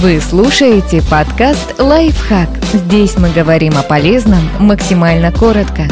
Вы 0.00 0.20
слушаете 0.20 1.02
подкаст 1.10 1.80
«Лайфхак». 1.80 2.48
Здесь 2.72 3.16
мы 3.16 3.32
говорим 3.32 3.76
о 3.76 3.82
полезном 3.82 4.48
максимально 4.60 5.32
коротко. 5.32 5.88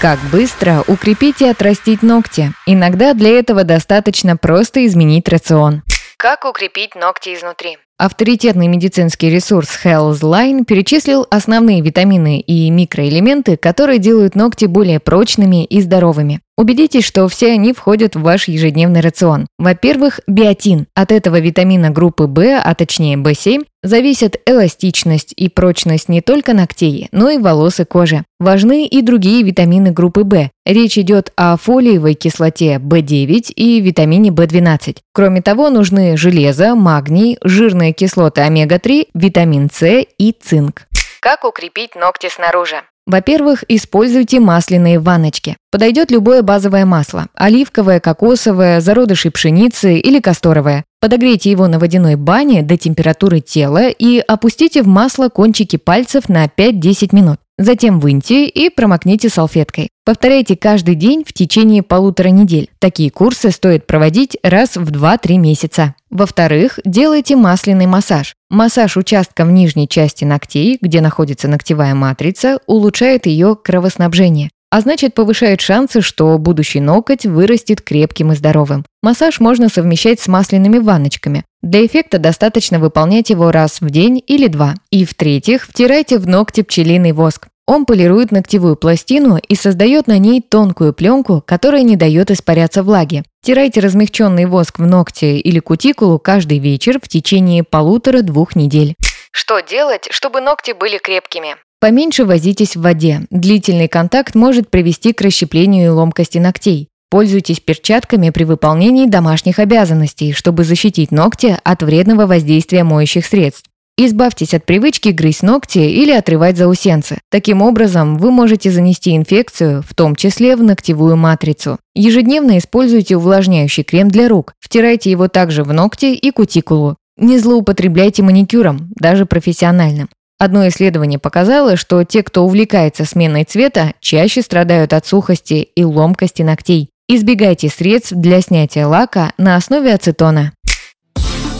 Как 0.00 0.18
быстро 0.32 0.82
укрепить 0.88 1.40
и 1.40 1.46
отрастить 1.46 2.02
ногти? 2.02 2.52
Иногда 2.66 3.14
для 3.14 3.38
этого 3.38 3.62
достаточно 3.62 4.36
просто 4.36 4.84
изменить 4.86 5.28
рацион. 5.28 5.84
Как 6.16 6.44
укрепить 6.44 6.96
ногти 6.96 7.32
изнутри? 7.32 7.78
Авторитетный 7.96 8.66
медицинский 8.66 9.30
ресурс 9.30 9.78
Healthline 9.84 10.64
перечислил 10.64 11.28
основные 11.30 11.80
витамины 11.80 12.40
и 12.40 12.70
микроэлементы, 12.70 13.56
которые 13.56 14.00
делают 14.00 14.34
ногти 14.34 14.64
более 14.64 14.98
прочными 14.98 15.64
и 15.64 15.80
здоровыми. 15.80 16.40
Убедитесь, 16.60 17.06
что 17.06 17.26
все 17.26 17.52
они 17.52 17.72
входят 17.72 18.16
в 18.16 18.20
ваш 18.20 18.46
ежедневный 18.46 19.00
рацион. 19.00 19.46
Во-первых, 19.58 20.20
биотин. 20.26 20.88
От 20.94 21.10
этого 21.10 21.40
витамина 21.40 21.88
группы 21.88 22.24
В, 22.24 22.60
а 22.62 22.74
точнее 22.74 23.16
В7, 23.16 23.64
зависят 23.82 24.36
эластичность 24.44 25.32
и 25.34 25.48
прочность 25.48 26.10
не 26.10 26.20
только 26.20 26.52
ногтей, 26.52 27.08
но 27.12 27.30
и 27.30 27.38
волос 27.38 27.80
и 27.80 27.86
кожи. 27.86 28.24
Важны 28.38 28.84
и 28.84 29.00
другие 29.00 29.42
витамины 29.42 29.90
группы 29.90 30.22
В. 30.22 30.50
Речь 30.66 30.98
идет 30.98 31.32
о 31.34 31.56
фолиевой 31.56 32.12
кислоте 32.12 32.74
В9 32.74 33.52
и 33.56 33.80
витамине 33.80 34.28
В12. 34.28 34.98
Кроме 35.14 35.40
того, 35.40 35.70
нужны 35.70 36.18
железо, 36.18 36.74
магний, 36.74 37.38
жирные 37.42 37.94
кислоты 37.94 38.42
омега-3, 38.42 39.08
витамин 39.14 39.70
С 39.72 40.04
и 40.18 40.32
цинк. 40.38 40.82
Как 41.20 41.46
укрепить 41.46 41.94
ногти 41.94 42.28
снаружи? 42.28 42.82
Во-первых, 43.10 43.64
используйте 43.66 44.38
масляные 44.38 45.00
ванночки. 45.00 45.56
Подойдет 45.72 46.12
любое 46.12 46.42
базовое 46.42 46.86
масло– 46.86 47.26
оливковое, 47.34 47.98
кокосовое, 47.98 48.80
зародыши 48.80 49.32
пшеницы 49.32 49.98
или 49.98 50.20
касторовое. 50.20 50.84
Подогрейте 51.00 51.50
его 51.50 51.66
на 51.66 51.80
водяной 51.80 52.14
бане 52.14 52.62
до 52.62 52.76
температуры 52.76 53.40
тела 53.40 53.88
и 53.88 54.20
опустите 54.20 54.84
в 54.84 54.86
масло 54.86 55.28
кончики 55.28 55.74
пальцев 55.74 56.28
на 56.28 56.44
5-10 56.44 57.08
минут. 57.12 57.38
Затем 57.58 57.98
выньте 57.98 58.46
и 58.46 58.70
промокните 58.70 59.28
салфеткой. 59.28 59.88
Повторяйте 60.04 60.56
каждый 60.56 60.94
день 60.94 61.24
в 61.26 61.32
течение 61.32 61.82
полутора 61.82 62.28
недель. 62.28 62.70
Такие 62.78 63.10
курсы 63.10 63.50
стоит 63.50 63.88
проводить 63.88 64.38
раз 64.44 64.76
в 64.76 64.88
2-3 64.92 65.36
месяца. 65.36 65.96
Во-вторых, 66.10 66.78
делайте 66.84 67.34
масляный 67.34 67.86
массаж. 67.86 68.34
Массаж 68.50 68.96
участка 68.96 69.44
в 69.44 69.50
нижней 69.50 69.88
части 69.88 70.24
ногтей, 70.24 70.76
где 70.80 71.00
находится 71.00 71.48
ногтевая 71.48 71.94
матрица, 71.94 72.58
улучшает 72.66 73.26
ее 73.26 73.56
кровоснабжение 73.56 74.50
а 74.70 74.80
значит 74.80 75.14
повышает 75.14 75.60
шансы, 75.60 76.00
что 76.00 76.38
будущий 76.38 76.80
ноготь 76.80 77.26
вырастет 77.26 77.82
крепким 77.82 78.32
и 78.32 78.36
здоровым. 78.36 78.84
Массаж 79.02 79.40
можно 79.40 79.68
совмещать 79.68 80.20
с 80.20 80.28
масляными 80.28 80.78
ванночками. 80.78 81.44
Для 81.60 81.84
эффекта 81.84 82.18
достаточно 82.18 82.78
выполнять 82.78 83.30
его 83.30 83.50
раз 83.50 83.80
в 83.80 83.90
день 83.90 84.22
или 84.26 84.46
два. 84.46 84.74
И 84.90 85.04
в-третьих, 85.04 85.66
втирайте 85.66 86.18
в 86.18 86.28
ногти 86.28 86.62
пчелиный 86.62 87.12
воск. 87.12 87.48
Он 87.70 87.84
полирует 87.84 88.32
ногтевую 88.32 88.74
пластину 88.74 89.36
и 89.36 89.54
создает 89.54 90.08
на 90.08 90.18
ней 90.18 90.42
тонкую 90.42 90.92
пленку, 90.92 91.40
которая 91.46 91.84
не 91.84 91.94
дает 91.94 92.32
испаряться 92.32 92.82
влаге. 92.82 93.22
Втирайте 93.42 93.78
размягченный 93.78 94.46
воск 94.46 94.80
в 94.80 94.86
ногти 94.86 95.38
или 95.38 95.60
кутикулу 95.60 96.18
каждый 96.18 96.58
вечер 96.58 96.98
в 97.00 97.06
течение 97.06 97.62
полутора-двух 97.62 98.56
недель. 98.56 98.96
Что 99.30 99.60
делать, 99.60 100.08
чтобы 100.10 100.40
ногти 100.40 100.72
были 100.72 100.98
крепкими? 100.98 101.54
Поменьше 101.78 102.24
возитесь 102.24 102.74
в 102.74 102.82
воде. 102.82 103.20
Длительный 103.30 103.86
контакт 103.86 104.34
может 104.34 104.68
привести 104.68 105.12
к 105.12 105.20
расщеплению 105.20 105.84
и 105.84 105.90
ломкости 105.90 106.38
ногтей. 106.38 106.88
Пользуйтесь 107.08 107.60
перчатками 107.60 108.30
при 108.30 108.42
выполнении 108.42 109.06
домашних 109.06 109.60
обязанностей, 109.60 110.32
чтобы 110.32 110.64
защитить 110.64 111.12
ногти 111.12 111.56
от 111.62 111.84
вредного 111.84 112.26
воздействия 112.26 112.82
моющих 112.82 113.26
средств. 113.26 113.69
Избавьтесь 114.02 114.54
от 114.54 114.64
привычки 114.64 115.10
грызть 115.10 115.42
ногти 115.42 115.80
или 115.80 116.10
отрывать 116.10 116.56
заусенцы. 116.56 117.18
Таким 117.30 117.60
образом, 117.60 118.16
вы 118.16 118.30
можете 118.30 118.70
занести 118.70 119.14
инфекцию, 119.14 119.82
в 119.86 119.94
том 119.94 120.16
числе 120.16 120.56
в 120.56 120.62
ногтевую 120.62 121.18
матрицу. 121.18 121.76
Ежедневно 121.94 122.56
используйте 122.56 123.18
увлажняющий 123.18 123.82
крем 123.82 124.10
для 124.10 124.30
рук. 124.30 124.54
Втирайте 124.58 125.10
его 125.10 125.28
также 125.28 125.64
в 125.64 125.74
ногти 125.74 126.14
и 126.14 126.30
кутикулу. 126.30 126.96
Не 127.18 127.38
злоупотребляйте 127.38 128.22
маникюром, 128.22 128.88
даже 128.94 129.26
профессиональным. 129.26 130.08
Одно 130.38 130.66
исследование 130.68 131.18
показало, 131.18 131.76
что 131.76 132.02
те, 132.02 132.22
кто 132.22 132.46
увлекается 132.46 133.04
сменой 133.04 133.44
цвета, 133.44 133.92
чаще 134.00 134.40
страдают 134.40 134.94
от 134.94 135.06
сухости 135.06 135.68
и 135.76 135.84
ломкости 135.84 136.40
ногтей. 136.40 136.88
Избегайте 137.12 137.68
средств 137.68 138.12
для 138.12 138.40
снятия 138.40 138.86
лака 138.86 139.32
на 139.36 139.56
основе 139.56 139.92
ацетона. 139.92 140.52